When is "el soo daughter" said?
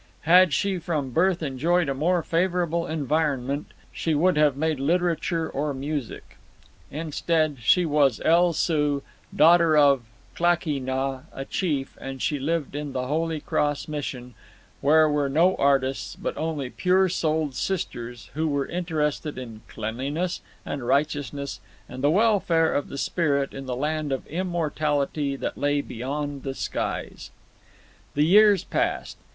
8.25-9.77